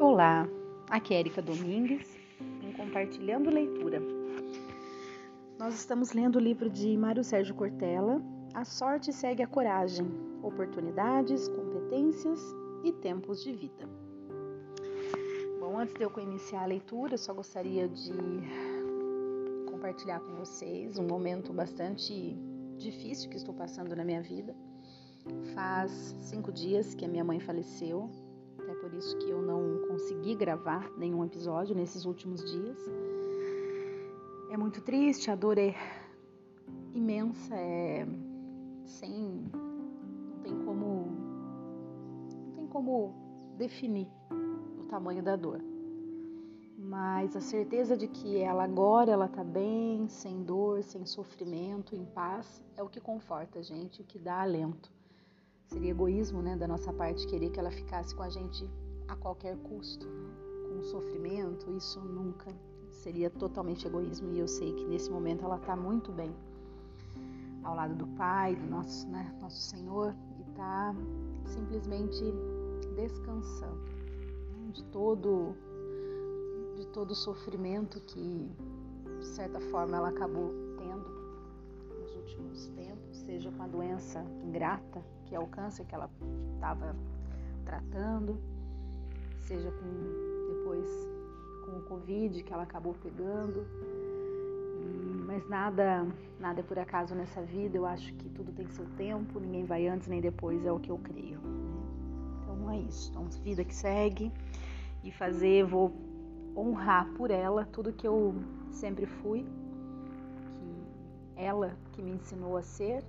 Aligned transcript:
Olá, 0.00 0.48
aqui 0.88 1.12
é 1.12 1.18
Erika 1.18 1.42
Domingues, 1.42 2.16
em 2.62 2.70
Compartilhando 2.72 3.50
Leitura. 3.50 4.00
Nós 5.58 5.74
estamos 5.74 6.12
lendo 6.12 6.36
o 6.36 6.40
livro 6.40 6.70
de 6.70 6.96
Mário 6.96 7.24
Sérgio 7.24 7.52
Cortella, 7.52 8.22
A 8.54 8.64
Sorte 8.64 9.12
Segue 9.12 9.42
a 9.42 9.46
Coragem, 9.48 10.06
Oportunidades, 10.40 11.48
Competências 11.48 12.40
e 12.84 12.92
Tempos 12.92 13.42
de 13.42 13.52
Vida. 13.52 13.88
Bom, 15.58 15.76
antes 15.76 15.94
de 15.96 16.04
eu 16.04 16.12
iniciar 16.20 16.62
a 16.62 16.66
leitura, 16.66 17.14
eu 17.14 17.18
só 17.18 17.34
gostaria 17.34 17.88
de 17.88 18.12
compartilhar 19.68 20.20
com 20.20 20.36
vocês 20.36 20.96
um 20.96 21.08
momento 21.08 21.52
bastante 21.52 22.36
difícil 22.76 23.28
que 23.28 23.36
estou 23.36 23.52
passando 23.52 23.96
na 23.96 24.04
minha 24.04 24.22
vida. 24.22 24.54
Faz 25.56 25.90
cinco 26.20 26.52
dias 26.52 26.94
que 26.94 27.04
a 27.04 27.08
minha 27.08 27.24
mãe 27.24 27.40
faleceu 27.40 28.08
por 28.88 28.96
isso 28.96 29.18
que 29.18 29.28
eu 29.28 29.42
não 29.42 29.86
consegui 29.86 30.34
gravar 30.34 30.90
nenhum 30.96 31.22
episódio 31.22 31.76
nesses 31.76 32.06
últimos 32.06 32.42
dias. 32.42 32.78
É 34.50 34.56
muito 34.56 34.80
triste, 34.80 35.30
a 35.30 35.34
dor 35.34 35.58
é 35.58 35.74
imensa, 36.94 37.54
é 37.54 38.06
sem 38.86 39.44
não 39.52 40.40
tem 40.42 40.64
como 40.64 41.06
não 42.46 42.52
tem 42.54 42.66
como 42.66 43.12
definir 43.58 44.08
o 44.80 44.86
tamanho 44.86 45.22
da 45.22 45.36
dor. 45.36 45.60
Mas 46.78 47.36
a 47.36 47.42
certeza 47.42 47.94
de 47.94 48.08
que 48.08 48.38
ela 48.38 48.64
agora 48.64 49.10
ela 49.10 49.28
tá 49.28 49.44
bem, 49.44 50.08
sem 50.08 50.42
dor, 50.42 50.82
sem 50.82 51.04
sofrimento, 51.04 51.94
em 51.94 52.06
paz, 52.06 52.64
é 52.74 52.82
o 52.82 52.88
que 52.88 53.02
conforta 53.02 53.58
a 53.58 53.62
gente, 53.62 54.00
o 54.00 54.04
que 54.04 54.18
dá 54.18 54.40
alento. 54.40 54.90
Seria 55.66 55.90
egoísmo, 55.90 56.40
né, 56.40 56.56
da 56.56 56.66
nossa 56.66 56.90
parte 56.90 57.26
querer 57.26 57.50
que 57.50 57.60
ela 57.60 57.70
ficasse 57.70 58.14
com 58.14 58.22
a 58.22 58.30
gente 58.30 58.66
a 59.08 59.16
qualquer 59.16 59.56
custo, 59.58 60.06
né? 60.06 60.30
com 60.68 60.82
sofrimento. 60.82 61.70
Isso 61.76 62.00
nunca 62.00 62.54
seria 62.92 63.30
totalmente 63.30 63.86
egoísmo 63.86 64.30
e 64.30 64.38
eu 64.38 64.48
sei 64.48 64.72
que 64.72 64.84
nesse 64.84 65.10
momento 65.10 65.44
ela 65.44 65.56
está 65.56 65.74
muito 65.74 66.12
bem 66.12 66.34
ao 67.62 67.74
lado 67.74 67.94
do 67.94 68.06
Pai, 68.08 68.54
do 68.54 68.66
nosso, 68.66 69.06
né, 69.08 69.34
nosso 69.40 69.60
Senhor 69.60 70.14
e 70.38 70.50
está 70.50 70.94
simplesmente 71.44 72.22
descansando 72.94 73.76
né, 73.76 74.70
de 74.72 74.84
todo 74.84 75.54
de 76.76 76.86
todo 76.88 77.10
o 77.10 77.14
sofrimento 77.14 78.00
que 78.00 78.50
de 79.18 79.26
certa 79.26 79.60
forma 79.60 79.96
ela 79.96 80.10
acabou 80.10 80.52
tendo 80.78 81.08
nos 82.00 82.14
últimos 82.16 82.68
tempos, 82.68 83.16
seja 83.18 83.50
com 83.50 83.62
a 83.62 83.66
doença 83.66 84.24
ingrata 84.44 85.04
que 85.26 85.34
é 85.34 85.40
o 85.40 85.46
câncer 85.46 85.84
que 85.84 85.94
ela 85.94 86.08
estava 86.54 86.96
tratando, 87.64 88.40
seja 89.48 89.70
com 89.70 90.54
depois 90.54 90.86
com 91.64 91.78
o 91.78 91.82
Covid 91.82 92.42
que 92.42 92.52
ela 92.52 92.64
acabou 92.64 92.94
pegando. 93.02 93.66
mas 95.26 95.48
nada, 95.48 96.06
nada 96.38 96.60
é 96.60 96.62
por 96.62 96.78
acaso 96.78 97.14
nessa 97.14 97.42
vida. 97.42 97.78
Eu 97.78 97.86
acho 97.86 98.12
que 98.14 98.28
tudo 98.28 98.52
tem 98.52 98.68
seu 98.68 98.84
tempo, 98.96 99.40
ninguém 99.40 99.64
vai 99.64 99.86
antes 99.86 100.06
nem 100.06 100.20
depois, 100.20 100.66
é 100.66 100.72
o 100.72 100.78
que 100.78 100.90
eu 100.90 100.98
creio. 100.98 101.38
Né? 101.40 102.42
Então 102.42 102.70
é 102.70 102.78
isso. 102.80 103.10
Então, 103.10 103.24
vida 103.42 103.64
que 103.64 103.74
segue 103.74 104.30
e 105.02 105.10
fazer, 105.10 105.64
vou 105.64 105.94
honrar 106.54 107.08
por 107.14 107.30
ela 107.30 107.64
tudo 107.64 107.92
que 107.92 108.06
eu 108.06 108.34
sempre 108.70 109.06
fui, 109.06 109.46
que 110.44 111.40
ela 111.40 111.74
que 111.92 112.02
me 112.02 112.10
ensinou 112.10 112.56
a 112.56 112.62
ser 112.62 113.02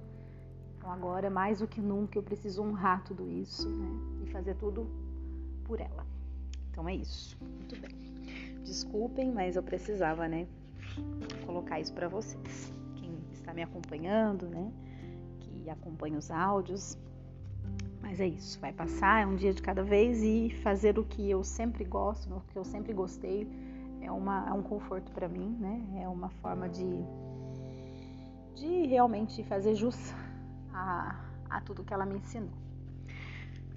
então 0.77 0.89
agora, 0.93 1.29
mais 1.29 1.59
do 1.59 1.67
que 1.67 1.81
nunca, 1.81 2.17
eu 2.17 2.23
preciso 2.23 2.63
honrar 2.63 3.03
tudo 3.03 3.29
isso 3.29 3.67
né? 3.69 4.23
e 4.23 4.31
fazer 4.31 4.55
tudo 4.55 4.87
por 5.65 5.81
ela. 5.81 6.18
Então 6.79 6.87
é 6.87 6.95
isso. 6.95 7.37
Muito 7.41 7.75
bem. 7.75 7.91
Desculpem, 8.63 9.33
mas 9.33 9.57
eu 9.57 9.63
precisava, 9.63 10.29
né, 10.29 10.47
colocar 11.45 11.77
isso 11.77 11.91
para 11.91 12.07
vocês. 12.07 12.73
Quem 12.95 13.19
está 13.33 13.53
me 13.53 13.61
acompanhando, 13.61 14.47
né, 14.47 14.71
que 15.41 15.69
acompanha 15.69 16.17
os 16.17 16.31
áudios. 16.31 16.97
Mas 18.01 18.21
é 18.21 18.27
isso, 18.27 18.57
vai 18.61 18.71
passar, 18.71 19.23
é 19.23 19.25
um 19.25 19.35
dia 19.35 19.53
de 19.53 19.61
cada 19.61 19.83
vez 19.83 20.23
e 20.23 20.51
fazer 20.63 20.97
o 20.97 21.03
que 21.03 21.29
eu 21.29 21.43
sempre 21.43 21.83
gosto, 21.83 22.33
o 22.33 22.41
que 22.47 22.57
eu 22.57 22.63
sempre 22.63 22.93
gostei, 22.93 23.45
é, 23.99 24.09
uma, 24.09 24.47
é 24.47 24.53
um 24.53 24.63
conforto 24.63 25.11
para 25.11 25.27
mim, 25.27 25.57
né? 25.59 26.01
É 26.01 26.07
uma 26.07 26.29
forma 26.29 26.69
de, 26.69 27.03
de 28.55 28.87
realmente 28.87 29.43
fazer 29.43 29.75
jus 29.75 30.13
a, 30.73 31.19
a 31.49 31.59
tudo 31.59 31.83
que 31.83 31.93
ela 31.93 32.05
me 32.05 32.15
ensinou. 32.15 32.68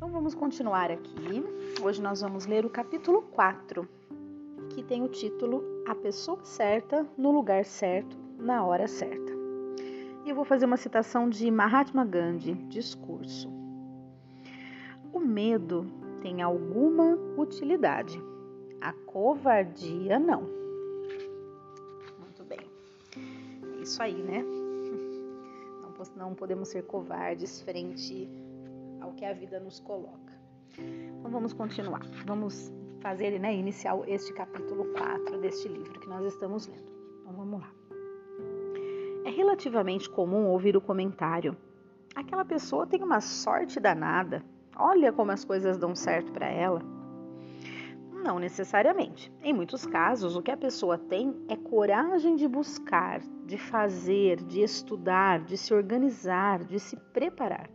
Então 0.03 0.11
vamos 0.11 0.35
continuar 0.35 0.91
aqui. 0.91 1.45
Hoje 1.81 2.03
nós 2.03 2.23
vamos 2.23 2.45
ler 2.45 2.67
o 2.67 2.69
capítulo 2.69 3.23
4, 3.23 3.89
que 4.71 4.83
tem 4.83 5.01
o 5.05 5.07
título 5.07 5.63
A 5.87 5.95
Pessoa 5.95 6.45
Certa 6.45 7.07
no 7.17 7.31
Lugar 7.31 7.65
Certo, 7.65 8.19
na 8.37 8.67
Hora 8.67 8.89
Certa. 8.89 9.33
E 10.25 10.31
eu 10.31 10.35
vou 10.35 10.45
fazer 10.45 10.65
uma 10.65 10.77
citação 10.77 11.31
de 11.31 11.49
Mahatma 11.53 12.05
Gandhi, 12.05 12.55
discurso. 12.69 13.49
O 15.13 15.21
medo 15.21 15.87
tem 16.21 16.43
alguma 16.43 17.17
utilidade, 17.39 18.21
a 18.81 18.93
covardia 18.93 20.19
não. 20.19 20.43
Muito 22.19 22.43
bem. 22.43 22.59
É 23.79 23.83
isso 23.83 24.03
aí, 24.03 24.21
né? 24.21 24.45
não 26.17 26.35
podemos 26.35 26.67
ser 26.67 26.83
covardes 26.83 27.63
frente 27.63 28.29
ao 29.03 29.13
que 29.13 29.25
a 29.25 29.33
vida 29.33 29.59
nos 29.59 29.81
coloca. 29.81 30.33
Então 30.79 31.31
vamos 31.31 31.53
continuar. 31.53 32.03
Vamos 32.25 32.73
fazer, 33.01 33.39
né, 33.39 33.55
iniciar 33.55 33.99
este 34.07 34.33
capítulo 34.33 34.87
4 34.93 35.39
deste 35.41 35.69
livro 35.69 35.99
que 36.01 36.09
nós 36.09 36.25
estamos 36.25 36.67
lendo. 36.67 36.91
Então 37.21 37.33
vamos 37.33 37.61
lá. 37.61 37.71
É 39.25 39.31
relativamente 39.31 40.09
comum 40.09 40.47
ouvir 40.47 40.77
o 40.77 40.81
comentário: 40.81 41.57
aquela 42.15 42.45
pessoa 42.45 42.87
tem 42.87 43.03
uma 43.03 43.21
sorte 43.21 43.79
danada. 43.81 44.43
Olha 44.77 45.13
como 45.13 45.33
as 45.33 45.45
coisas 45.45 45.77
dão 45.77 45.95
certo 45.95 46.33
para 46.33 46.47
ela. 46.47 46.81
Não 48.25 48.39
necessariamente. 48.39 49.33
Em 49.43 49.53
muitos 49.53 49.85
casos, 49.85 50.37
o 50.37 50.43
que 50.43 50.51
a 50.51 50.57
pessoa 50.57 50.97
tem 50.97 51.35
é 51.49 51.57
coragem 51.57 52.37
de 52.37 52.47
buscar, 52.47 53.21
de 53.45 53.59
fazer, 53.59 54.41
de 54.45 54.63
estudar, 54.63 55.41
de 55.41 55.57
se 55.57 55.75
organizar, 55.75 56.63
de 56.65 56.79
se 56.79 56.97
preparar. 57.13 57.69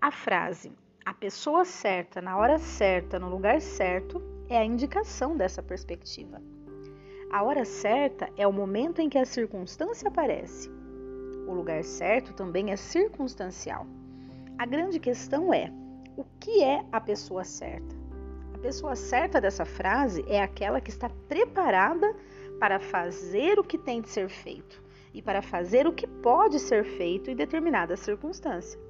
A 0.00 0.10
frase 0.10 0.72
a 1.06 1.14
pessoa 1.14 1.64
certa 1.64 2.20
na 2.20 2.36
hora 2.36 2.58
certa, 2.58 3.16
no 3.16 3.28
lugar 3.28 3.60
certo, 3.60 4.20
é 4.48 4.58
a 4.58 4.64
indicação 4.64 5.36
dessa 5.36 5.62
perspectiva. 5.62 6.42
A 7.30 7.44
hora 7.44 7.64
certa 7.64 8.28
é 8.36 8.44
o 8.44 8.52
momento 8.52 9.00
em 9.00 9.08
que 9.08 9.16
a 9.16 9.24
circunstância 9.24 10.08
aparece. 10.08 10.68
O 11.46 11.54
lugar 11.54 11.84
certo 11.84 12.32
também 12.32 12.72
é 12.72 12.76
circunstancial. 12.76 13.86
A 14.58 14.66
grande 14.66 14.98
questão 14.98 15.54
é: 15.54 15.72
o 16.16 16.24
que 16.40 16.60
é 16.60 16.84
a 16.90 17.00
pessoa 17.00 17.44
certa? 17.44 17.94
A 18.52 18.58
pessoa 18.58 18.96
certa 18.96 19.40
dessa 19.40 19.64
frase 19.64 20.24
é 20.26 20.42
aquela 20.42 20.80
que 20.80 20.90
está 20.90 21.08
preparada 21.28 22.16
para 22.58 22.80
fazer 22.80 23.60
o 23.60 23.64
que 23.64 23.78
tem 23.78 24.00
de 24.00 24.08
ser 24.08 24.28
feito 24.28 24.82
e 25.14 25.22
para 25.22 25.40
fazer 25.40 25.86
o 25.86 25.92
que 25.92 26.08
pode 26.08 26.58
ser 26.58 26.84
feito 26.84 27.30
em 27.30 27.36
determinada 27.36 27.96
circunstância. 27.96 28.85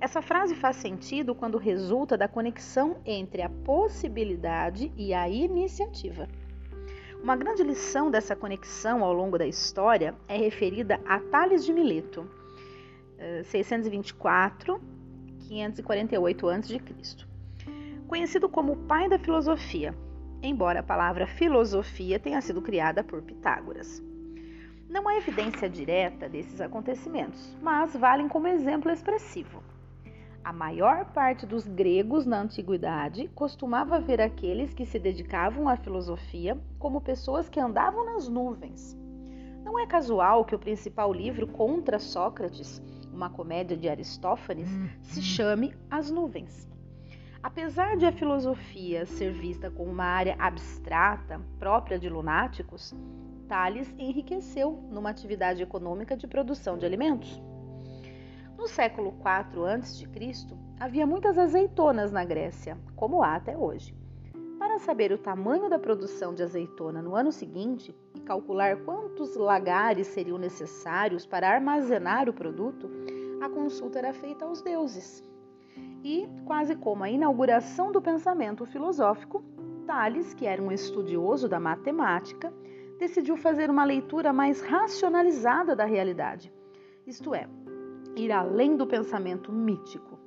Essa 0.00 0.22
frase 0.22 0.54
faz 0.54 0.76
sentido 0.76 1.34
quando 1.34 1.58
resulta 1.58 2.16
da 2.16 2.28
conexão 2.28 2.98
entre 3.04 3.42
a 3.42 3.48
possibilidade 3.48 4.92
e 4.96 5.12
a 5.12 5.28
iniciativa. 5.28 6.28
Uma 7.20 7.34
grande 7.34 7.64
lição 7.64 8.08
dessa 8.08 8.36
conexão 8.36 9.02
ao 9.02 9.12
longo 9.12 9.36
da 9.36 9.46
história 9.46 10.14
é 10.28 10.36
referida 10.36 11.00
a 11.04 11.18
Tales 11.18 11.64
de 11.64 11.72
Mileto, 11.72 12.30
624 13.44 14.80
548 15.48 16.48
a.C. 16.48 16.80
Conhecido 18.06 18.48
como 18.48 18.74
o 18.74 18.76
pai 18.76 19.08
da 19.08 19.18
filosofia, 19.18 19.92
embora 20.40 20.78
a 20.78 20.84
palavra 20.84 21.26
filosofia 21.26 22.20
tenha 22.20 22.40
sido 22.40 22.62
criada 22.62 23.02
por 23.02 23.20
Pitágoras. 23.20 24.00
Não 24.88 25.08
há 25.08 25.16
evidência 25.16 25.68
direta 25.68 26.28
desses 26.28 26.60
acontecimentos, 26.60 27.56
mas 27.60 27.96
valem 27.96 28.28
como 28.28 28.46
exemplo 28.46 28.92
expressivo. 28.92 29.60
A 30.48 30.52
maior 30.54 31.04
parte 31.12 31.44
dos 31.44 31.68
gregos 31.68 32.24
na 32.24 32.40
antiguidade 32.40 33.28
costumava 33.34 34.00
ver 34.00 34.18
aqueles 34.18 34.72
que 34.72 34.86
se 34.86 34.98
dedicavam 34.98 35.68
à 35.68 35.76
filosofia 35.76 36.58
como 36.78 37.02
pessoas 37.02 37.50
que 37.50 37.60
andavam 37.60 38.06
nas 38.06 38.30
nuvens. 38.30 38.96
Não 39.62 39.78
é 39.78 39.86
casual 39.86 40.46
que 40.46 40.54
o 40.54 40.58
principal 40.58 41.12
livro 41.12 41.46
contra 41.46 41.98
Sócrates, 41.98 42.80
uma 43.12 43.28
comédia 43.28 43.76
de 43.76 43.90
Aristófanes, 43.90 44.70
se 45.02 45.20
chame 45.20 45.74
As 45.90 46.10
Nuvens. 46.10 46.66
Apesar 47.42 47.98
de 47.98 48.06
a 48.06 48.12
filosofia 48.12 49.04
ser 49.04 49.34
vista 49.34 49.70
como 49.70 49.92
uma 49.92 50.06
área 50.06 50.34
abstrata 50.38 51.42
própria 51.58 51.98
de 51.98 52.08
lunáticos, 52.08 52.94
Tales 53.46 53.94
enriqueceu 53.98 54.82
numa 54.90 55.10
atividade 55.10 55.62
econômica 55.62 56.16
de 56.16 56.26
produção 56.26 56.78
de 56.78 56.86
alimentos. 56.86 57.38
No 58.58 58.66
século 58.66 59.14
IV 59.20 59.66
a.C., 59.66 60.04
havia 60.80 61.06
muitas 61.06 61.38
azeitonas 61.38 62.10
na 62.10 62.24
Grécia, 62.24 62.76
como 62.96 63.22
há 63.22 63.36
até 63.36 63.56
hoje. 63.56 63.94
Para 64.58 64.80
saber 64.80 65.12
o 65.12 65.16
tamanho 65.16 65.70
da 65.70 65.78
produção 65.78 66.34
de 66.34 66.42
azeitona 66.42 67.00
no 67.00 67.14
ano 67.14 67.30
seguinte 67.30 67.94
e 68.16 68.20
calcular 68.20 68.76
quantos 68.78 69.36
lagares 69.36 70.08
seriam 70.08 70.36
necessários 70.36 71.24
para 71.24 71.48
armazenar 71.48 72.28
o 72.28 72.32
produto, 72.32 72.90
a 73.40 73.48
consulta 73.48 74.00
era 74.00 74.12
feita 74.12 74.44
aos 74.44 74.60
deuses. 74.60 75.22
E, 76.02 76.28
quase 76.44 76.74
como 76.74 77.04
a 77.04 77.10
inauguração 77.10 77.92
do 77.92 78.02
pensamento 78.02 78.66
filosófico, 78.66 79.40
Tales, 79.86 80.34
que 80.34 80.46
era 80.46 80.60
um 80.60 80.72
estudioso 80.72 81.48
da 81.48 81.60
matemática, 81.60 82.52
decidiu 82.98 83.36
fazer 83.36 83.70
uma 83.70 83.84
leitura 83.84 84.32
mais 84.32 84.60
racionalizada 84.60 85.76
da 85.76 85.84
realidade, 85.84 86.52
isto 87.06 87.34
é, 87.34 87.48
ir 88.16 88.32
além 88.32 88.76
do 88.76 88.86
pensamento 88.86 89.52
mítico. 89.52 90.18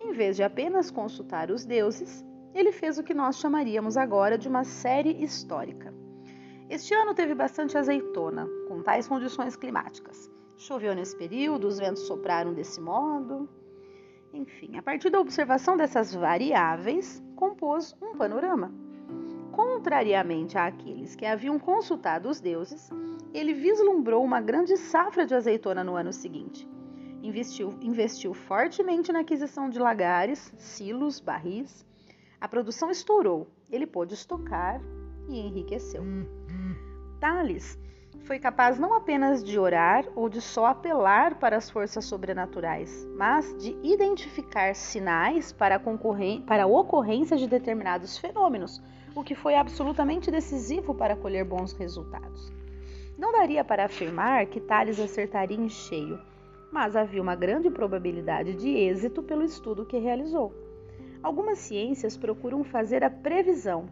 Em 0.00 0.12
vez 0.12 0.36
de 0.36 0.42
apenas 0.42 0.90
consultar 0.90 1.50
os 1.50 1.64
deuses, 1.64 2.24
ele 2.54 2.72
fez 2.72 2.98
o 2.98 3.02
que 3.02 3.14
nós 3.14 3.36
chamaríamos 3.38 3.96
agora 3.96 4.36
de 4.36 4.48
uma 4.48 4.64
série 4.64 5.22
histórica. 5.22 5.94
Este 6.68 6.94
ano 6.94 7.14
teve 7.14 7.34
bastante 7.34 7.76
azeitona, 7.76 8.48
com 8.68 8.82
tais 8.82 9.06
condições 9.06 9.56
climáticas. 9.56 10.30
Choveu 10.56 10.94
nesse 10.94 11.16
período, 11.16 11.66
os 11.66 11.78
ventos 11.78 12.02
sopraram 12.02 12.54
desse 12.54 12.80
modo. 12.80 13.48
Enfim, 14.32 14.76
a 14.76 14.82
partir 14.82 15.10
da 15.10 15.20
observação 15.20 15.76
dessas 15.76 16.14
variáveis, 16.14 17.22
compôs 17.36 17.94
um 18.00 18.16
panorama. 18.16 18.72
Contrariamente 19.50 20.56
àqueles 20.56 21.14
que 21.14 21.26
haviam 21.26 21.58
consultado 21.58 22.28
os 22.28 22.40
deuses, 22.40 22.88
ele 23.34 23.52
vislumbrou 23.52 24.24
uma 24.24 24.40
grande 24.40 24.76
safra 24.76 25.26
de 25.26 25.34
azeitona 25.34 25.84
no 25.84 25.96
ano 25.96 26.12
seguinte. 26.12 26.68
Investiu, 27.22 27.78
investiu 27.80 28.34
fortemente 28.34 29.12
na 29.12 29.20
aquisição 29.20 29.70
de 29.70 29.78
lagares, 29.78 30.52
silos, 30.58 31.20
barris. 31.20 31.86
A 32.40 32.48
produção 32.48 32.90
estourou, 32.90 33.46
ele 33.70 33.86
pôde 33.86 34.14
estocar 34.14 34.80
e 35.28 35.38
enriqueceu. 35.38 36.02
Tales 37.20 37.78
foi 38.24 38.38
capaz 38.38 38.78
não 38.78 38.94
apenas 38.94 39.42
de 39.42 39.58
orar 39.58 40.04
ou 40.14 40.28
de 40.28 40.40
só 40.40 40.66
apelar 40.66 41.36
para 41.36 41.56
as 41.56 41.70
forças 41.70 42.04
sobrenaturais, 42.04 43.06
mas 43.16 43.56
de 43.56 43.76
identificar 43.82 44.74
sinais 44.74 45.52
para 45.52 45.76
a, 45.76 45.80
para 46.46 46.64
a 46.64 46.66
ocorrência 46.66 47.36
de 47.36 47.48
determinados 47.48 48.18
fenômenos, 48.18 48.82
o 49.14 49.22
que 49.22 49.34
foi 49.34 49.54
absolutamente 49.54 50.30
decisivo 50.30 50.94
para 50.94 51.16
colher 51.16 51.44
bons 51.44 51.72
resultados. 51.72 52.52
Não 53.18 53.32
daria 53.32 53.64
para 53.64 53.84
afirmar 53.84 54.46
que 54.46 54.60
Tales 54.60 54.98
acertaria 54.98 55.56
em 55.56 55.68
cheio, 55.68 56.18
mas 56.72 56.96
havia 56.96 57.22
uma 57.22 57.36
grande 57.36 57.70
probabilidade 57.70 58.54
de 58.54 58.70
êxito 58.70 59.22
pelo 59.22 59.44
estudo 59.44 59.84
que 59.84 59.98
realizou. 59.98 60.52
Algumas 61.22 61.58
ciências 61.58 62.16
procuram 62.16 62.64
fazer 62.64 63.04
a 63.04 63.10
previsão, 63.10 63.86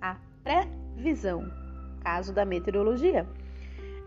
a 0.00 0.16
previsão, 0.44 1.50
caso 2.00 2.32
da 2.32 2.44
meteorologia 2.44 3.26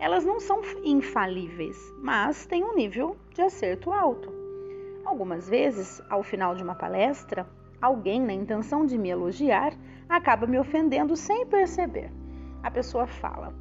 elas 0.00 0.24
não 0.24 0.40
são 0.40 0.62
infalíveis, 0.82 1.76
mas 1.98 2.46
têm 2.46 2.64
um 2.64 2.74
nível 2.74 3.16
de 3.34 3.42
acerto 3.42 3.92
alto. 3.92 4.32
Algumas 5.04 5.46
vezes, 5.46 6.02
ao 6.08 6.22
final 6.22 6.54
de 6.54 6.62
uma 6.62 6.74
palestra, 6.74 7.46
alguém, 7.82 8.18
na 8.18 8.32
intenção 8.32 8.86
de 8.86 8.96
me 8.96 9.10
elogiar, 9.10 9.74
acaba 10.08 10.46
me 10.46 10.58
ofendendo 10.58 11.14
sem 11.14 11.44
perceber. 11.46 12.10
A 12.62 12.70
pessoa 12.70 13.06
fala: 13.06 13.52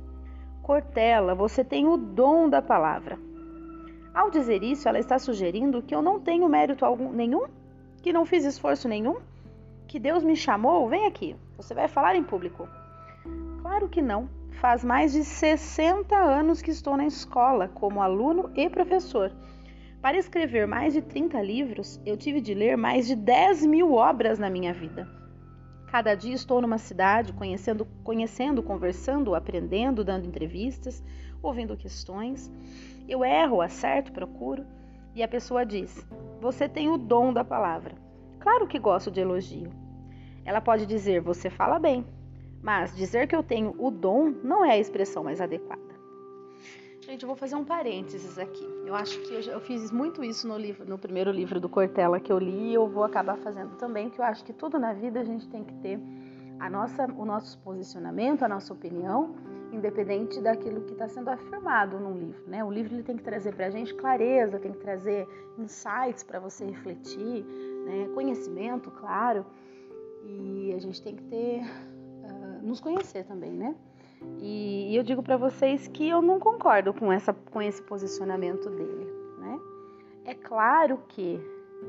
Cortella, 0.63 1.35
você 1.35 1.61
tem 1.61 1.85
o 1.85 1.97
dom 1.97 2.47
da 2.47 2.61
palavra. 2.61 3.19
Ao 4.13 4.29
dizer 4.29 4.63
isso, 4.63 4.87
ela 4.87 4.99
está 4.99 5.19
sugerindo 5.19 5.81
que 5.81 5.93
eu 5.93 6.01
não 6.01 6.19
tenho 6.19 6.47
mérito 6.49 6.85
algum, 6.85 7.11
nenhum, 7.11 7.45
que 8.01 8.13
não 8.13 8.25
fiz 8.25 8.43
esforço 8.43 8.87
nenhum, 8.87 9.17
que 9.87 9.99
Deus 9.99 10.23
me 10.23 10.35
chamou, 10.35 10.87
vem 10.87 11.05
aqui, 11.05 11.35
você 11.57 11.73
vai 11.73 11.87
falar 11.87 12.15
em 12.15 12.23
público. 12.23 12.67
Claro 13.61 13.89
que 13.89 14.01
não. 14.01 14.29
Faz 14.59 14.83
mais 14.83 15.13
de 15.13 15.23
60 15.23 16.15
anos 16.15 16.61
que 16.61 16.71
estou 16.71 16.97
na 16.97 17.05
escola 17.05 17.69
como 17.69 18.01
aluno 18.01 18.51
e 18.55 18.69
professor. 18.69 19.31
Para 20.01 20.17
escrever 20.17 20.67
mais 20.67 20.93
de 20.93 21.01
30 21.01 21.41
livros, 21.41 22.01
eu 22.05 22.17
tive 22.17 22.41
de 22.41 22.53
ler 22.53 22.77
mais 22.77 23.07
de 23.07 23.15
10 23.15 23.65
mil 23.65 23.93
obras 23.93 24.39
na 24.39 24.49
minha 24.49 24.73
vida. 24.73 25.07
Cada 25.91 26.13
dia 26.13 26.35
estou 26.35 26.61
numa 26.61 26.77
cidade, 26.77 27.33
conhecendo, 27.33 27.85
conhecendo, 28.03 28.61
conversando, 28.61 29.33
aprendendo, 29.33 30.03
dando 30.03 30.27
entrevistas, 30.27 31.03
ouvindo 31.41 31.75
questões. 31.75 32.51
Eu 33.09 33.25
erro, 33.25 33.59
acerto, 33.59 34.11
procuro. 34.11 34.63
E 35.15 35.23
a 35.23 35.27
pessoa 35.27 35.65
diz: 35.65 36.07
Você 36.39 36.69
tem 36.69 36.87
o 36.87 36.97
dom 36.97 37.33
da 37.33 37.43
palavra. 37.43 37.95
Claro 38.39 38.67
que 38.67 38.77
gosto 38.77 39.09
de 39.09 39.19
elogio. 39.19 39.71
Ela 40.45 40.61
pode 40.61 40.85
dizer: 40.85 41.19
Você 41.21 41.49
fala 41.49 41.79
bem. 41.79 42.05
Mas 42.61 42.95
dizer 42.95 43.27
que 43.27 43.35
eu 43.35 43.41
tenho 43.41 43.73
o 43.79 43.89
dom 43.89 44.29
não 44.43 44.63
é 44.63 44.73
a 44.73 44.77
expressão 44.77 45.23
mais 45.23 45.41
adequada. 45.41 45.81
Gente, 47.01 47.23
eu 47.23 47.27
vou 47.27 47.35
fazer 47.35 47.55
um 47.55 47.63
parênteses 47.65 48.37
aqui. 48.37 48.67
Eu 48.85 48.93
acho 48.93 49.19
que 49.21 49.33
eu, 49.33 49.41
eu 49.53 49.59
fiz 49.59 49.91
muito 49.91 50.23
isso 50.23 50.47
no, 50.47 50.57
livro, 50.57 50.85
no 50.85 50.97
primeiro 50.97 51.31
livro 51.31 51.59
do 51.59 51.67
Cortella 51.67 52.19
que 52.19 52.31
eu 52.31 52.37
li 52.37 52.69
e 52.69 52.73
eu 52.75 52.87
vou 52.87 53.03
acabar 53.03 53.37
fazendo 53.37 53.75
também, 53.77 54.11
que 54.11 54.19
eu 54.19 54.25
acho 54.25 54.43
que 54.43 54.53
tudo 54.53 54.77
na 54.77 54.93
vida 54.93 55.19
a 55.19 55.23
gente 55.23 55.47
tem 55.47 55.63
que 55.63 55.73
ter 55.75 55.99
a 56.59 56.69
nossa, 56.69 57.05
o 57.05 57.25
nosso 57.25 57.57
posicionamento, 57.59 58.43
a 58.43 58.47
nossa 58.47 58.73
opinião, 58.73 59.33
independente 59.71 60.41
daquilo 60.41 60.81
que 60.81 60.93
está 60.93 61.07
sendo 61.07 61.29
afirmado 61.29 61.99
num 61.99 62.17
livro. 62.17 62.41
Né? 62.47 62.63
O 62.63 62.71
livro 62.71 62.95
ele 62.95 63.03
tem 63.03 63.17
que 63.17 63.23
trazer 63.23 63.53
para 63.53 63.67
a 63.67 63.69
gente 63.69 63.93
clareza, 63.93 64.59
tem 64.59 64.71
que 64.71 64.79
trazer 64.79 65.27
insights 65.57 66.23
para 66.23 66.39
você 66.39 66.65
refletir, 66.65 67.45
né? 67.85 68.09
conhecimento, 68.13 68.89
claro. 68.91 69.45
E 70.23 70.73
a 70.75 70.79
gente 70.79 71.01
tem 71.01 71.15
que 71.15 71.23
ter 71.23 71.63
nos 72.61 72.79
conhecer 72.79 73.25
também, 73.25 73.51
né? 73.51 73.75
E, 74.37 74.91
e 74.91 74.95
eu 74.95 75.03
digo 75.03 75.23
para 75.23 75.37
vocês 75.37 75.87
que 75.87 76.07
eu 76.07 76.21
não 76.21 76.39
concordo 76.39 76.93
com, 76.93 77.11
essa, 77.11 77.33
com 77.33 77.61
esse 77.61 77.81
posicionamento 77.81 78.69
dele, 78.69 79.07
né? 79.37 79.59
É 80.25 80.35
claro 80.35 80.99
que 81.07 81.39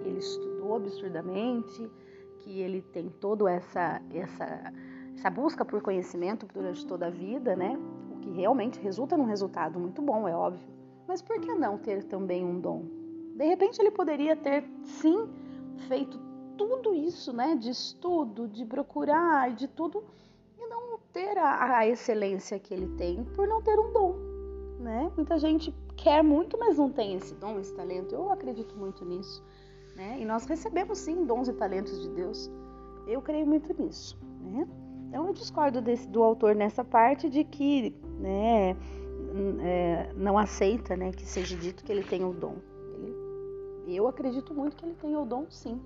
ele 0.05 0.19
estudou 0.19 0.77
absurdamente, 0.77 1.91
que 2.39 2.61
ele 2.61 2.83
tem 2.83 3.09
toda 3.09 3.51
essa, 3.51 4.01
essa, 4.15 4.73
essa 5.21 5.31
busca 5.31 5.65
por 5.65 5.83
conhecimento 5.83 6.47
durante 6.53 6.85
toda 6.87 7.07
a 7.07 7.11
vida, 7.11 7.55
né? 7.55 7.79
O 8.11 8.21
que 8.21 8.31
realmente 8.31 8.81
resulta 8.81 9.17
num 9.17 9.27
resultado 9.27 9.79
muito 9.79 10.01
bom, 10.01 10.27
é 10.27 10.35
óbvio. 10.35 10.67
Mas 11.07 11.21
por 11.21 11.39
que 11.41 11.55
não 11.55 11.77
ter 11.79 12.05
também 12.05 12.45
um 12.45 12.59
dom? 12.59 12.85
De 13.37 13.45
repente 13.45 13.79
ele 13.79 13.91
poderia 13.91 14.35
ter, 14.35 14.65
sim, 14.83 15.29
feito 15.89 16.19
tudo 16.57 16.95
isso, 16.95 17.33
né? 17.33 17.55
De 17.55 17.71
estudo, 17.71 18.49
de 18.49 18.65
procurar, 18.65 19.53
de 19.53 19.69
tudo 19.69 20.03
ter 21.13 21.37
a, 21.39 21.79
a 21.79 21.87
excelência 21.87 22.59
que 22.59 22.73
ele 22.73 22.87
tem 22.97 23.25
por 23.25 23.47
não 23.47 23.63
ter 23.63 23.79
um 23.79 23.93
dom, 23.93 24.15
né? 24.79 25.11
Muita 25.17 25.39
gente 25.39 25.75
quer 25.97 26.23
muito, 26.23 26.57
mas 26.59 26.79
não 26.79 26.91
tem 26.91 27.15
esse 27.17 27.35
dom, 27.35 27.59
esse 27.59 27.75
talento. 27.75 28.15
Eu 28.15 28.31
acredito 28.31 28.77
muito 28.77 29.05
nisso, 29.05 29.43
né? 29.97 30.19
E 30.21 30.25
nós 30.25 30.47
recebemos 30.47 30.99
sim 30.99 31.25
dons 31.25 31.49
e 31.49 31.53
talentos 31.53 32.01
de 32.01 32.09
Deus. 32.11 32.51
Eu 33.07 33.21
creio 33.21 33.47
muito 33.47 33.75
nisso, 33.81 34.19
né? 34.41 34.69
Então 35.11 35.27
eu 35.27 35.33
discordo 35.33 35.81
desse, 35.83 36.09
do 36.09 36.23
autor 36.23 36.55
nessa 36.55 36.85
parte 36.85 37.29
de 37.29 37.43
que, 37.43 37.93
né, 38.21 38.77
é, 39.61 40.13
não 40.17 40.39
aceita, 40.39 40.97
né, 40.97 41.11
que 41.11 41.27
seja 41.27 41.57
dito 41.57 41.83
que 41.83 41.91
ele 41.91 42.05
tem 42.05 42.25
o 42.25 42.33
dom. 42.33 42.55
Eu 43.89 44.07
acredito 44.07 44.55
muito 44.55 44.77
que 44.77 44.87
ele 44.87 44.95
tem 44.95 45.17
o 45.17 45.25
dom, 45.25 45.47
sim. 45.51 45.81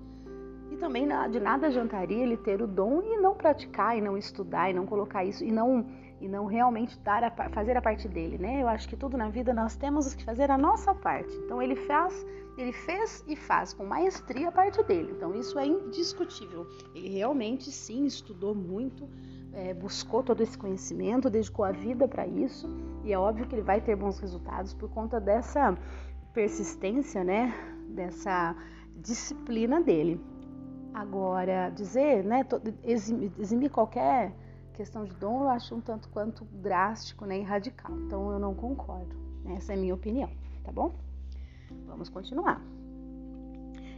E 0.71 0.76
também 0.76 1.09
de 1.31 1.40
nada 1.40 1.69
adiantaria 1.69 2.23
ele 2.23 2.37
ter 2.37 2.61
o 2.61 2.66
dom 2.66 3.00
e 3.00 3.16
não 3.16 3.35
praticar, 3.35 3.97
e 3.97 4.02
não 4.02 4.19
estudar, 4.19 4.71
e 4.71 4.75
não 4.75 4.85
colocar 4.85 5.25
isso, 5.25 5.43
e 5.43 5.50
não, 5.50 5.87
e 6.25 6.28
não 6.28 6.47
realmente 6.47 6.99
dar 7.00 7.23
a, 7.23 7.31
fazer 7.50 7.76
a 7.76 7.83
parte 7.83 8.09
dele, 8.09 8.38
né? 8.38 8.62
Eu 8.62 8.66
acho 8.66 8.88
que 8.88 8.97
tudo 8.97 9.14
na 9.14 9.28
vida 9.28 9.52
nós 9.52 9.76
temos 9.76 10.14
que 10.14 10.25
fazer 10.25 10.50
a 10.50 10.57
nossa 10.57 10.95
parte. 10.95 11.37
Então 11.45 11.61
ele 11.61 11.76
faz, 11.76 12.26
ele 12.57 12.73
fez 12.73 13.23
e 13.28 13.37
faz 13.37 13.75
com 13.75 13.85
maestria 13.85 14.49
a 14.49 14.52
parte 14.52 14.83
dele. 14.85 15.12
Então 15.14 15.35
isso 15.35 15.59
é 15.59 15.66
indiscutível. 15.66 16.66
Ele 16.95 17.11
realmente 17.11 17.71
sim 17.71 18.07
estudou 18.07 18.54
muito, 18.54 19.07
é, 19.52 19.75
buscou 19.75 20.23
todo 20.23 20.40
esse 20.40 20.57
conhecimento, 20.57 21.28
dedicou 21.28 21.66
a 21.66 21.73
vida 21.73 22.09
para 22.09 22.26
isso, 22.26 22.66
e 23.04 23.12
é 23.12 23.19
óbvio 23.19 23.47
que 23.47 23.54
ele 23.54 23.62
vai 23.62 23.83
ter 23.83 23.95
bons 23.95 24.19
resultados 24.19 24.73
por 24.73 24.88
conta 24.88 25.21
dessa 25.21 25.76
persistência, 26.33 27.23
né? 27.23 27.52
Dessa 27.90 28.57
disciplina 28.97 29.78
dele. 29.78 30.19
Agora, 30.95 31.69
dizer, 31.69 32.25
né, 32.25 32.47
eximir, 32.83 33.69
qualquer 33.69 34.33
questão 34.75 35.04
de 35.04 35.12
dom, 35.14 35.43
eu 35.43 35.49
acho 35.49 35.75
um 35.75 35.81
tanto 35.81 36.09
quanto 36.09 36.45
drástico 36.45 37.25
né, 37.25 37.40
radical. 37.40 37.93
Então, 38.07 38.31
eu 38.31 38.38
não 38.38 38.54
concordo. 38.54 39.16
Essa 39.57 39.73
é 39.73 39.76
a 39.76 39.78
minha 39.78 39.95
opinião, 39.95 40.31
tá 40.62 40.73
bom? 40.73 40.93
Vamos 41.87 42.09
continuar. 42.09 42.61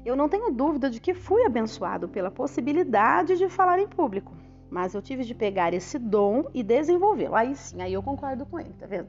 Eu 0.04 0.14
não 0.14 0.28
tenho 0.28 0.52
dúvida 0.52 0.88
de 0.88 1.00
que 1.00 1.14
fui 1.14 1.44
abençoado 1.44 2.08
pela 2.08 2.30
possibilidade 2.30 3.36
de 3.36 3.48
falar 3.48 3.80
em 3.80 3.88
público, 3.88 4.32
mas 4.70 4.94
eu 4.94 5.02
tive 5.02 5.24
de 5.24 5.34
pegar 5.34 5.74
esse 5.74 5.98
dom 5.98 6.44
e 6.54 6.62
desenvolvê-lo. 6.62 7.34
Aí 7.34 7.56
sim, 7.56 7.82
aí 7.82 7.92
eu 7.92 8.02
concordo 8.02 8.46
com 8.46 8.60
ele, 8.60 8.72
tá 8.78 8.86
vendo? 8.86 9.08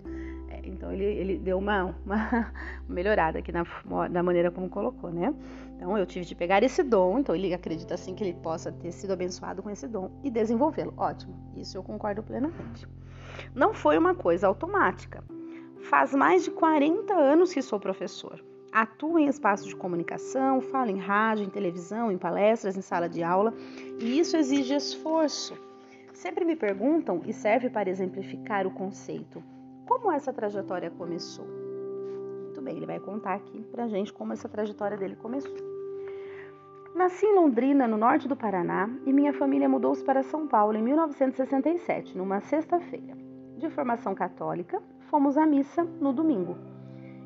Então 0.88 0.94
ele, 0.94 1.04
ele 1.04 1.38
deu 1.38 1.58
uma, 1.58 1.96
uma 2.06 2.54
melhorada 2.88 3.40
aqui 3.40 3.52
na, 3.52 3.66
na 4.10 4.24
maneira 4.24 4.50
como 4.50 4.70
colocou, 4.70 5.12
né? 5.12 5.34
Então 5.76 5.98
eu 5.98 6.06
tive 6.06 6.26
de 6.26 6.34
pegar 6.34 6.64
esse 6.64 6.82
dom, 6.82 7.20
então 7.20 7.36
ele 7.36 7.54
acredita 7.54 7.94
assim 7.94 8.16
que 8.16 8.24
ele 8.24 8.34
possa 8.34 8.72
ter 8.72 8.94
sido 8.94 9.12
abençoado 9.12 9.62
com 9.62 9.70
esse 9.70 9.86
dom 9.86 10.10
e 10.24 10.32
desenvolvê-lo. 10.32 10.94
Ótimo, 10.96 11.36
isso 11.58 11.78
eu 11.78 11.84
concordo 11.84 12.24
plenamente. 12.24 12.88
Não 13.54 13.74
foi 13.74 13.98
uma 13.98 14.16
coisa 14.16 14.48
automática. 14.48 15.22
Faz 15.90 16.14
mais 16.16 16.46
de 16.46 16.52
40 16.52 17.14
anos 17.14 17.54
que 17.54 17.62
sou 17.62 17.80
professor. 17.80 18.42
Atuo 18.72 19.20
em 19.20 19.28
espaços 19.28 19.68
de 19.68 19.76
comunicação, 19.76 20.62
falo 20.62 20.92
em 20.92 21.00
rádio, 21.00 21.44
em 21.44 21.50
televisão, 21.50 22.12
em 22.12 22.18
palestras, 22.18 22.78
em 22.78 22.82
sala 22.82 23.10
de 23.10 23.24
aula, 23.24 23.54
e 24.00 24.20
isso 24.20 24.38
exige 24.38 24.74
esforço. 24.74 25.58
Sempre 26.14 26.46
me 26.46 26.56
perguntam 26.56 27.22
e 27.26 27.34
serve 27.34 27.70
para 27.70 27.90
exemplificar 27.90 28.66
o 28.66 28.72
conceito. 28.72 29.44
Como 29.88 30.12
essa 30.12 30.34
trajetória 30.34 30.92
começou? 30.92 31.46
Muito 31.46 32.62
bem, 32.62 32.76
ele 32.76 32.86
vai 32.86 33.00
contar 33.00 33.36
aqui 33.36 33.64
pra 33.72 33.88
gente 33.88 34.12
como 34.12 34.34
essa 34.34 34.50
trajetória 34.50 34.98
dele 34.98 35.16
começou. 35.16 35.56
Nasci 36.94 37.26
em 37.26 37.36
Londrina, 37.36 37.88
no 37.88 37.96
norte 37.96 38.28
do 38.28 38.36
Paraná, 38.36 38.90
e 39.06 39.14
minha 39.14 39.32
família 39.32 39.70
mudou-se 39.70 40.04
para 40.04 40.24
São 40.24 40.46
Paulo 40.46 40.78
em 40.78 40.84
1967, 40.84 42.18
numa 42.18 42.42
sexta-feira. 42.42 43.16
De 43.58 43.70
formação 43.70 44.14
católica, 44.14 44.84
fomos 45.10 45.38
à 45.38 45.46
missa 45.46 45.86
no 46.02 46.12
domingo. 46.12 46.58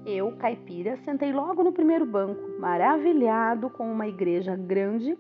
Eu, 0.06 0.38
caipira, 0.38 0.98
sentei 0.98 1.34
logo 1.34 1.64
no 1.64 1.74
primeiro 1.74 2.06
banco, 2.06 2.60
maravilhado 2.60 3.72
com 3.72 3.92
uma 3.92 4.08
igreja 4.08 4.56
grande 4.56 5.18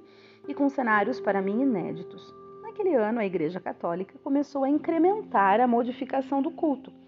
e 0.47 0.53
com 0.53 0.69
cenários 0.69 1.19
para 1.19 1.41
mim 1.41 1.61
inéditos. 1.61 2.35
Naquele 2.61 2.93
ano, 2.93 3.19
a 3.19 3.25
Igreja 3.25 3.59
Católica 3.59 4.13
começou 4.23 4.63
a 4.63 4.69
incrementar 4.69 5.59
a 5.59 5.67
modificação 5.67 6.39
do 6.39 6.51
culto 6.51 7.00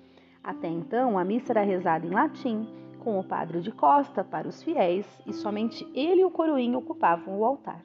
até 0.44 0.68
então, 0.68 1.18
a 1.18 1.24
missa 1.24 1.54
era 1.54 1.64
rezada 1.64 2.06
em 2.06 2.10
latim, 2.10 2.68
com 3.00 3.18
o 3.18 3.24
padre 3.24 3.62
de 3.62 3.72
costa 3.72 4.24
para 4.24 4.48
os 4.48 4.62
fiéis, 4.62 5.08
e 5.26 5.32
somente 5.32 5.88
ele 5.94 6.22
e 6.22 6.26
o 6.26 6.32
coroinho 6.32 6.80
ocupavam 6.80 7.40
o 7.40 7.46
altar. 7.46 7.82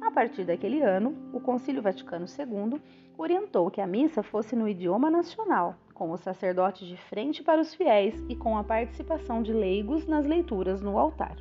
A 0.00 0.10
partir 0.10 0.44
daquele 0.44 0.82
ano, 0.82 1.14
o 1.32 1.38
Concílio 1.38 1.82
Vaticano 1.82 2.26
II 2.26 2.80
orientou 3.16 3.70
que 3.70 3.80
a 3.80 3.86
missa 3.86 4.22
fosse 4.22 4.56
no 4.56 4.68
idioma 4.68 5.10
nacional, 5.10 5.76
com 5.94 6.10
os 6.10 6.20
sacerdotes 6.20 6.86
de 6.88 6.96
frente 6.96 7.42
para 7.42 7.60
os 7.60 7.72
fiéis 7.72 8.20
e 8.28 8.34
com 8.34 8.58
a 8.58 8.64
participação 8.64 9.42
de 9.42 9.52
leigos 9.52 10.06
nas 10.06 10.26
leituras 10.26 10.82
no 10.82 10.98
altar. 10.98 11.36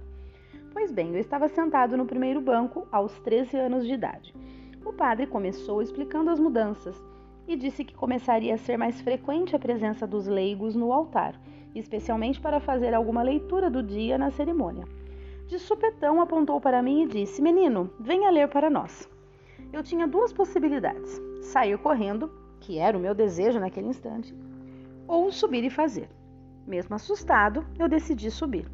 Pois 0.71 0.91
bem, 0.91 1.13
eu 1.13 1.19
estava 1.19 1.47
sentado 1.47 1.97
no 1.97 2.05
primeiro 2.05 2.39
banco 2.39 2.87
aos 2.91 3.17
13 3.19 3.57
anos 3.57 3.85
de 3.85 3.93
idade. 3.93 4.33
O 4.85 4.93
padre 4.93 5.25
começou 5.25 5.81
explicando 5.81 6.29
as 6.29 6.39
mudanças 6.39 7.01
e 7.47 7.55
disse 7.55 7.83
que 7.83 7.93
começaria 7.93 8.53
a 8.53 8.57
ser 8.57 8.77
mais 8.77 8.99
frequente 9.01 9.55
a 9.55 9.59
presença 9.59 10.07
dos 10.07 10.27
leigos 10.27 10.75
no 10.75 10.91
altar, 10.91 11.39
especialmente 11.73 12.39
para 12.39 12.59
fazer 12.59 12.93
alguma 12.93 13.21
leitura 13.21 13.69
do 13.69 13.83
dia 13.83 14.17
na 14.17 14.31
cerimônia. 14.31 14.85
De 15.47 15.59
supetão 15.59 16.19
apontou 16.19 16.59
para 16.59 16.81
mim 16.81 17.03
e 17.03 17.07
disse: 17.07 17.41
Menino, 17.41 17.91
venha 17.99 18.31
ler 18.31 18.47
para 18.47 18.69
nós. 18.69 19.07
Eu 19.71 19.83
tinha 19.83 20.07
duas 20.07 20.33
possibilidades: 20.33 21.21
sair 21.41 21.77
correndo, 21.77 22.31
que 22.59 22.79
era 22.79 22.97
o 22.97 23.01
meu 23.01 23.13
desejo 23.13 23.59
naquele 23.59 23.87
instante, 23.87 24.33
ou 25.07 25.31
subir 25.31 25.63
e 25.63 25.69
fazer. 25.69 26.09
Mesmo 26.65 26.95
assustado, 26.95 27.63
eu 27.77 27.87
decidi 27.87 28.31
subir. 28.31 28.67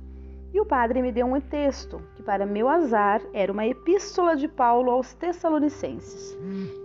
E 0.54 0.60
o 0.60 0.66
padre 0.66 1.02
me 1.02 1.12
deu 1.12 1.26
um 1.26 1.40
texto, 1.40 2.02
que 2.16 2.24
para 2.24 2.46
meu 2.46 2.70
azar 2.70 3.22
era 3.34 3.52
uma 3.52 3.66
epístola 3.66 4.36
de 4.36 4.48
Paulo 4.48 4.92
aos 4.92 5.14
Tessalonicenses. 5.14 6.38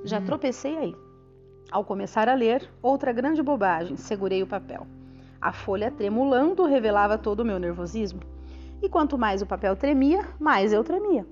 Já 0.04 0.20
tropecei 0.20 0.76
aí. 0.76 1.05
Ao 1.70 1.84
começar 1.84 2.28
a 2.28 2.34
ler, 2.34 2.68
outra 2.80 3.12
grande 3.12 3.42
bobagem, 3.42 3.96
segurei 3.96 4.42
o 4.42 4.46
papel. 4.46 4.86
A 5.40 5.52
folha 5.52 5.90
tremulando 5.90 6.64
revelava 6.64 7.18
todo 7.18 7.40
o 7.40 7.44
meu 7.44 7.58
nervosismo. 7.58 8.20
E 8.80 8.88
quanto 8.88 9.18
mais 9.18 9.42
o 9.42 9.46
papel 9.46 9.74
tremia, 9.74 10.24
mais 10.38 10.72
eu 10.72 10.84
tremia. 10.84 11.26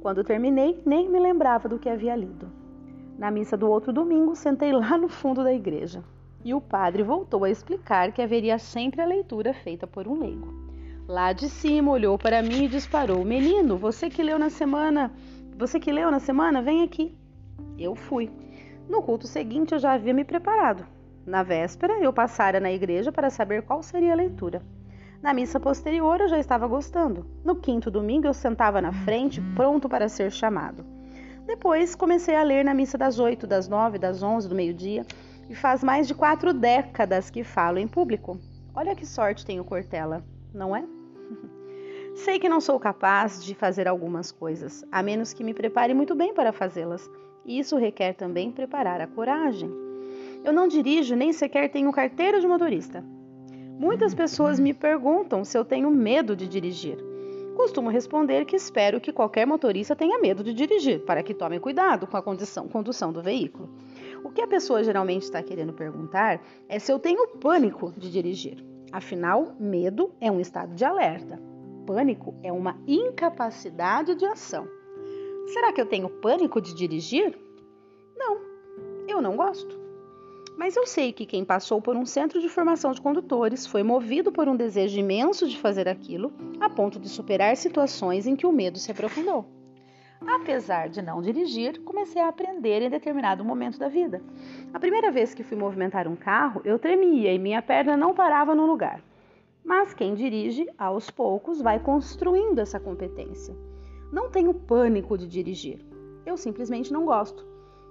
Quando 0.00 0.24
terminei, 0.24 0.82
nem 0.84 1.08
me 1.08 1.20
lembrava 1.20 1.68
do 1.68 1.78
que 1.78 1.88
havia 1.88 2.16
lido. 2.16 2.50
Na 3.16 3.30
missa 3.30 3.56
do 3.56 3.68
outro 3.68 3.92
domingo, 3.92 4.34
sentei 4.34 4.72
lá 4.72 4.98
no 4.98 5.08
fundo 5.08 5.44
da 5.44 5.52
igreja. 5.52 6.02
E 6.44 6.52
o 6.52 6.60
padre 6.60 7.02
voltou 7.02 7.44
a 7.44 7.50
explicar 7.50 8.12
que 8.12 8.22
haveria 8.22 8.58
sempre 8.58 9.00
a 9.00 9.06
leitura 9.06 9.52
feita 9.54 9.86
por 9.86 10.08
um 10.08 10.18
leigo. 10.18 10.54
Lá 11.06 11.32
de 11.32 11.48
cima 11.48 11.90
olhou 11.90 12.18
para 12.18 12.42
mim 12.42 12.64
e 12.64 12.68
disparou: 12.68 13.24
"Menino, 13.24 13.76
você 13.76 14.10
que 14.10 14.22
leu 14.22 14.38
na 14.38 14.50
semana, 14.50 15.12
você 15.56 15.80
que 15.80 15.90
leu 15.90 16.10
na 16.10 16.20
semana, 16.20 16.62
vem 16.62 16.82
aqui". 16.82 17.16
Eu 17.78 17.94
fui. 17.94 18.30
No 18.88 19.02
culto 19.02 19.26
seguinte 19.26 19.72
eu 19.72 19.78
já 19.78 19.92
havia 19.92 20.14
me 20.14 20.24
preparado. 20.24 20.86
Na 21.26 21.42
véspera 21.42 21.98
eu 22.00 22.10
passara 22.12 22.58
na 22.58 22.72
igreja 22.72 23.12
para 23.12 23.28
saber 23.28 23.62
qual 23.62 23.82
seria 23.82 24.12
a 24.12 24.16
leitura. 24.16 24.62
Na 25.20 25.34
missa 25.34 25.60
posterior 25.60 26.20
eu 26.20 26.28
já 26.28 26.38
estava 26.38 26.66
gostando. 26.66 27.26
No 27.44 27.56
quinto 27.56 27.90
domingo 27.90 28.26
eu 28.26 28.32
sentava 28.32 28.80
na 28.80 28.92
frente, 28.92 29.42
pronto 29.54 29.88
para 29.88 30.08
ser 30.08 30.32
chamado. 30.32 30.86
Depois 31.46 31.94
comecei 31.94 32.34
a 32.34 32.42
ler 32.42 32.64
na 32.64 32.72
missa 32.72 32.96
das 32.96 33.18
oito, 33.18 33.46
das 33.46 33.68
nove, 33.68 33.98
das 33.98 34.22
onze, 34.22 34.48
do 34.48 34.54
meio-dia, 34.54 35.04
e 35.50 35.54
faz 35.54 35.82
mais 35.82 36.06
de 36.06 36.14
quatro 36.14 36.52
décadas 36.54 37.30
que 37.30 37.44
falo 37.44 37.78
em 37.78 37.88
público. 37.88 38.38
Olha 38.74 38.94
que 38.94 39.04
sorte 39.04 39.44
tenho 39.44 39.64
Cortella, 39.64 40.24
não 40.54 40.74
é? 40.74 40.84
Sei 42.16 42.38
que 42.38 42.48
não 42.48 42.60
sou 42.60 42.78
capaz 42.78 43.42
de 43.44 43.54
fazer 43.54 43.88
algumas 43.88 44.30
coisas, 44.32 44.84
a 44.90 45.02
menos 45.02 45.32
que 45.32 45.44
me 45.44 45.52
prepare 45.52 45.94
muito 45.94 46.14
bem 46.14 46.32
para 46.32 46.52
fazê-las. 46.52 47.08
E 47.48 47.58
isso 47.58 47.78
requer 47.78 48.12
também 48.12 48.52
preparar 48.52 49.00
a 49.00 49.06
coragem. 49.06 49.70
Eu 50.44 50.52
não 50.52 50.68
dirijo 50.68 51.16
nem 51.16 51.32
sequer 51.32 51.70
tenho 51.70 51.90
carteira 51.90 52.42
de 52.42 52.46
motorista. 52.46 53.02
Muitas 53.78 54.14
pessoas 54.14 54.60
me 54.60 54.74
perguntam 54.74 55.42
se 55.46 55.56
eu 55.56 55.64
tenho 55.64 55.90
medo 55.90 56.36
de 56.36 56.46
dirigir. 56.46 56.98
Costumo 57.56 57.88
responder 57.88 58.44
que 58.44 58.54
espero 58.54 59.00
que 59.00 59.14
qualquer 59.14 59.46
motorista 59.46 59.96
tenha 59.96 60.18
medo 60.18 60.44
de 60.44 60.52
dirigir, 60.52 61.00
para 61.06 61.22
que 61.22 61.32
tome 61.32 61.58
cuidado 61.58 62.06
com 62.06 62.18
a 62.18 62.22
condição, 62.22 62.68
condução 62.68 63.12
do 63.12 63.22
veículo. 63.22 63.70
O 64.22 64.28
que 64.28 64.42
a 64.42 64.46
pessoa 64.46 64.84
geralmente 64.84 65.22
está 65.22 65.42
querendo 65.42 65.72
perguntar 65.72 66.42
é 66.68 66.78
se 66.78 66.92
eu 66.92 66.98
tenho 66.98 67.26
pânico 67.38 67.94
de 67.96 68.10
dirigir. 68.10 68.62
Afinal, 68.92 69.54
medo 69.58 70.12
é 70.20 70.30
um 70.30 70.38
estado 70.38 70.74
de 70.74 70.84
alerta. 70.84 71.40
Pânico 71.86 72.34
é 72.42 72.52
uma 72.52 72.78
incapacidade 72.86 74.14
de 74.14 74.26
ação. 74.26 74.77
Será 75.48 75.72
que 75.72 75.80
eu 75.80 75.86
tenho 75.86 76.10
pânico 76.10 76.60
de 76.60 76.74
dirigir? 76.74 77.38
Não, 78.16 78.38
eu 79.08 79.22
não 79.22 79.34
gosto. 79.34 79.78
Mas 80.58 80.76
eu 80.76 80.86
sei 80.86 81.10
que 81.10 81.24
quem 81.24 81.42
passou 81.42 81.80
por 81.80 81.96
um 81.96 82.04
centro 82.04 82.40
de 82.40 82.48
formação 82.50 82.92
de 82.92 83.00
condutores 83.00 83.66
foi 83.66 83.82
movido 83.82 84.30
por 84.30 84.46
um 84.46 84.54
desejo 84.54 84.98
imenso 84.98 85.48
de 85.48 85.58
fazer 85.58 85.88
aquilo, 85.88 86.32
a 86.60 86.68
ponto 86.68 86.98
de 86.98 87.08
superar 87.08 87.56
situações 87.56 88.26
em 88.26 88.36
que 88.36 88.46
o 88.46 88.52
medo 88.52 88.78
se 88.78 88.90
aprofundou. 88.90 89.46
Apesar 90.26 90.90
de 90.90 91.00
não 91.00 91.22
dirigir, 91.22 91.80
comecei 91.82 92.20
a 92.20 92.28
aprender 92.28 92.82
em 92.82 92.90
determinado 92.90 93.44
momento 93.44 93.78
da 93.78 93.88
vida. 93.88 94.20
A 94.74 94.78
primeira 94.78 95.10
vez 95.10 95.32
que 95.32 95.44
fui 95.44 95.56
movimentar 95.56 96.06
um 96.06 96.16
carro, 96.16 96.60
eu 96.64 96.78
tremia 96.78 97.32
e 97.32 97.38
minha 97.38 97.62
perna 97.62 97.96
não 97.96 98.12
parava 98.12 98.54
no 98.54 98.66
lugar. 98.66 99.00
Mas 99.64 99.94
quem 99.94 100.14
dirige, 100.14 100.66
aos 100.76 101.10
poucos, 101.10 101.62
vai 101.62 101.78
construindo 101.78 102.58
essa 102.58 102.78
competência. 102.78 103.56
Não 104.10 104.30
tenho 104.30 104.54
pânico 104.54 105.18
de 105.18 105.28
dirigir. 105.28 105.84
Eu 106.24 106.36
simplesmente 106.36 106.92
não 106.92 107.04
gosto. 107.04 107.46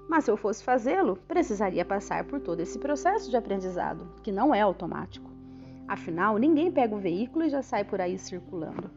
Mas 0.08 0.24
se 0.24 0.32
eu 0.32 0.38
fosse 0.38 0.64
fazê-lo, 0.64 1.18
precisaria 1.28 1.84
passar 1.84 2.24
por 2.24 2.40
todo 2.40 2.62
esse 2.62 2.80
processo 2.80 3.30
de 3.30 3.36
aprendizado, 3.36 4.08
que 4.24 4.32
não 4.32 4.56
é 4.56 4.62
automático. 4.62 5.30
Afinal, 5.88 6.38
ninguém 6.38 6.72
pega 6.72 6.96
o 6.96 7.00
veículo 7.00 7.46
e 7.46 7.50
já 7.50 7.62
sai 7.62 7.84
por 7.84 8.02
aí 8.02 8.18
circulando. 8.18 8.90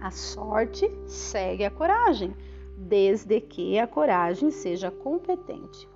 A 0.00 0.10
sorte 0.10 0.90
segue 1.06 1.64
a 1.64 1.70
coragem, 1.70 2.34
desde 2.76 3.40
que 3.40 3.78
a 3.78 3.86
coragem 3.86 4.50
seja 4.50 4.90
competente. 4.90 5.88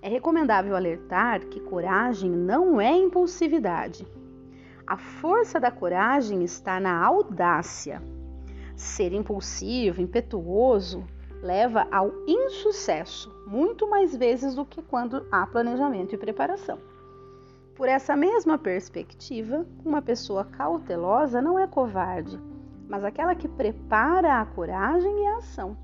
É 0.00 0.08
recomendável 0.08 0.74
alertar 0.74 1.46
que 1.46 1.60
coragem 1.60 2.30
não 2.30 2.80
é 2.80 2.96
impulsividade. 2.96 4.06
A 4.86 4.96
força 4.96 5.58
da 5.58 5.70
coragem 5.70 6.42
está 6.42 6.78
na 6.78 7.02
audácia, 7.02 8.02
Ser 8.76 9.12
impulsivo, 9.12 10.00
impetuoso, 10.00 11.04
leva 11.42 11.86
ao 11.90 12.10
insucesso, 12.26 13.30
muito 13.46 13.88
mais 13.88 14.16
vezes 14.16 14.54
do 14.54 14.64
que 14.64 14.82
quando 14.82 15.26
há 15.30 15.46
planejamento 15.46 16.14
e 16.14 16.18
preparação. 16.18 16.78
Por 17.74 17.88
essa 17.88 18.16
mesma 18.16 18.56
perspectiva, 18.56 19.66
uma 19.84 20.00
pessoa 20.00 20.44
cautelosa 20.44 21.42
não 21.42 21.58
é 21.58 21.66
covarde, 21.66 22.40
mas 22.88 23.04
aquela 23.04 23.34
que 23.34 23.48
prepara 23.48 24.40
a 24.40 24.46
coragem 24.46 25.22
e 25.22 25.26
a 25.26 25.36
ação. 25.36 25.76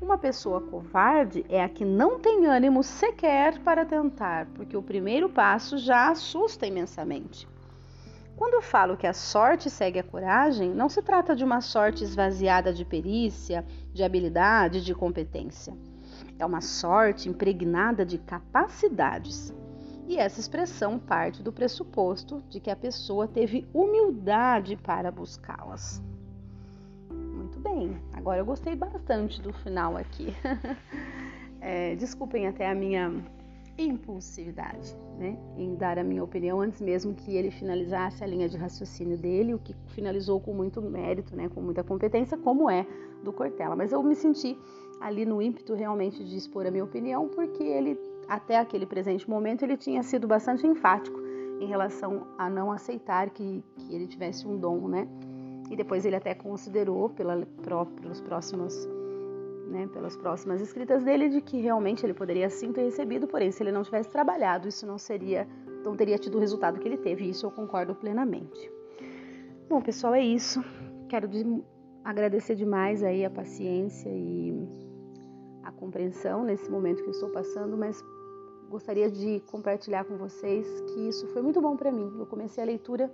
Uma 0.00 0.18
pessoa 0.18 0.60
covarde 0.60 1.44
é 1.48 1.64
a 1.64 1.68
que 1.68 1.84
não 1.84 2.18
tem 2.20 2.46
ânimo 2.46 2.82
sequer 2.82 3.58
para 3.60 3.84
tentar, 3.84 4.46
porque 4.54 4.76
o 4.76 4.82
primeiro 4.82 5.28
passo 5.28 5.78
já 5.78 6.10
assusta 6.10 6.66
imensamente. 6.66 7.48
Quando 8.36 8.52
eu 8.52 8.62
falo 8.62 8.98
que 8.98 9.06
a 9.06 9.14
sorte 9.14 9.70
segue 9.70 9.98
a 9.98 10.04
coragem, 10.04 10.70
não 10.70 10.90
se 10.90 11.00
trata 11.00 11.34
de 11.34 11.42
uma 11.42 11.62
sorte 11.62 12.04
esvaziada 12.04 12.70
de 12.70 12.84
perícia, 12.84 13.64
de 13.94 14.04
habilidade, 14.04 14.84
de 14.84 14.94
competência. 14.94 15.74
É 16.38 16.44
uma 16.44 16.60
sorte 16.60 17.30
impregnada 17.30 18.04
de 18.04 18.18
capacidades. 18.18 19.54
E 20.06 20.18
essa 20.18 20.38
expressão 20.38 20.98
parte 20.98 21.42
do 21.42 21.50
pressuposto 21.50 22.42
de 22.50 22.60
que 22.60 22.70
a 22.70 22.76
pessoa 22.76 23.26
teve 23.26 23.66
humildade 23.72 24.76
para 24.76 25.10
buscá-las. 25.10 26.02
Muito 27.10 27.58
bem, 27.58 27.96
agora 28.12 28.38
eu 28.38 28.44
gostei 28.44 28.76
bastante 28.76 29.40
do 29.40 29.52
final 29.52 29.96
aqui. 29.96 30.34
é, 31.58 31.96
desculpem 31.96 32.46
até 32.46 32.70
a 32.70 32.74
minha 32.74 33.10
impulsividade 33.78 34.96
né, 35.18 35.36
em 35.56 35.74
dar 35.74 35.98
a 35.98 36.04
minha 36.04 36.24
opinião 36.24 36.60
antes 36.60 36.80
mesmo 36.80 37.14
que 37.14 37.36
ele 37.36 37.50
finalizasse 37.50 38.24
a 38.24 38.26
linha 38.26 38.48
de 38.48 38.56
raciocínio 38.56 39.18
dele, 39.18 39.54
o 39.54 39.58
que 39.58 39.74
finalizou 39.88 40.40
com 40.40 40.52
muito 40.52 40.80
mérito, 40.80 41.36
né, 41.36 41.48
com 41.48 41.60
muita 41.60 41.84
competência, 41.84 42.36
como 42.38 42.70
é 42.70 42.86
do 43.22 43.32
Cortella. 43.32 43.76
Mas 43.76 43.92
eu 43.92 44.02
me 44.02 44.14
senti 44.14 44.58
ali 45.00 45.24
no 45.26 45.42
ímpeto 45.42 45.74
realmente 45.74 46.24
de 46.24 46.36
expor 46.36 46.66
a 46.66 46.70
minha 46.70 46.84
opinião, 46.84 47.28
porque 47.28 47.62
ele 47.62 47.98
até 48.28 48.58
aquele 48.58 48.86
presente 48.86 49.28
momento, 49.28 49.62
ele 49.62 49.76
tinha 49.76 50.02
sido 50.02 50.26
bastante 50.26 50.66
enfático 50.66 51.18
em 51.60 51.66
relação 51.66 52.26
a 52.36 52.50
não 52.50 52.70
aceitar 52.70 53.30
que, 53.30 53.62
que 53.76 53.94
ele 53.94 54.06
tivesse 54.06 54.46
um 54.46 54.58
dom, 54.58 54.88
né? 54.88 55.08
E 55.70 55.76
depois 55.76 56.04
ele 56.04 56.16
até 56.16 56.34
considerou 56.34 57.08
pela, 57.08 57.46
pelos 58.00 58.20
próximos, 58.20 58.86
né, 59.66 59.88
pelas 59.92 60.16
próximas 60.16 60.60
escritas 60.60 61.02
dele 61.02 61.28
de 61.28 61.40
que 61.40 61.60
realmente 61.60 62.06
ele 62.06 62.14
poderia 62.14 62.48
sim 62.48 62.72
ter 62.72 62.82
recebido, 62.82 63.26
porém 63.26 63.50
se 63.50 63.62
ele 63.62 63.72
não 63.72 63.82
tivesse 63.82 64.08
trabalhado, 64.08 64.68
isso 64.68 64.86
não 64.86 64.98
seria, 64.98 65.46
não 65.84 65.96
teria 65.96 66.18
tido 66.18 66.36
o 66.36 66.40
resultado 66.40 66.78
que 66.78 66.88
ele 66.88 66.96
teve. 66.96 67.28
Isso 67.28 67.46
eu 67.46 67.50
concordo 67.50 67.94
plenamente. 67.94 68.70
Bom, 69.68 69.80
pessoal, 69.80 70.14
é 70.14 70.22
isso. 70.22 70.62
Quero 71.08 71.26
de, 71.26 71.44
agradecer 72.04 72.54
demais 72.54 73.02
aí 73.02 73.24
a 73.24 73.30
paciência 73.30 74.08
e 74.08 74.54
a 75.64 75.72
compreensão 75.72 76.44
nesse 76.44 76.70
momento 76.70 77.02
que 77.02 77.08
eu 77.08 77.12
estou 77.12 77.30
passando, 77.30 77.76
mas 77.76 78.00
gostaria 78.70 79.10
de 79.10 79.40
compartilhar 79.50 80.04
com 80.04 80.16
vocês 80.16 80.80
que 80.82 81.08
isso 81.08 81.26
foi 81.28 81.42
muito 81.42 81.60
bom 81.60 81.76
para 81.76 81.90
mim. 81.90 82.12
Eu 82.16 82.26
comecei 82.26 82.62
a 82.62 82.66
leitura, 82.66 83.12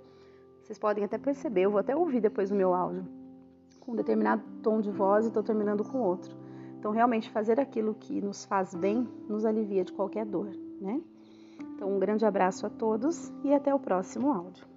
vocês 0.61 0.77
podem 0.77 1.03
até 1.03 1.17
perceber, 1.17 1.61
eu 1.61 1.71
vou 1.71 1.79
até 1.79 1.95
ouvir 1.95 2.21
depois 2.21 2.51
no 2.51 2.57
meu 2.57 2.73
áudio, 2.73 3.03
com 3.79 3.93
um 3.93 3.95
determinado 3.95 4.43
tom 4.61 4.79
de 4.79 4.91
voz 4.91 5.25
e 5.25 5.29
estou 5.29 5.41
terminando 5.41 5.83
com 5.83 5.99
outro. 5.99 6.42
Então, 6.83 6.91
realmente 6.91 7.29
fazer 7.29 7.61
aquilo 7.61 7.95
que 7.95 8.19
nos 8.19 8.43
faz 8.43 8.75
bem 8.75 9.07
nos 9.29 9.45
alivia 9.45 9.85
de 9.85 9.93
qualquer 9.93 10.25
dor, 10.25 10.49
né? 10.81 11.01
Então, 11.73 11.89
um 11.89 11.97
grande 11.97 12.25
abraço 12.25 12.65
a 12.65 12.69
todos 12.69 13.31
e 13.41 13.53
até 13.53 13.73
o 13.73 13.79
próximo 13.79 14.33
áudio. 14.33 14.72